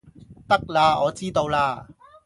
[0.47, 1.85] 得喇我知道喇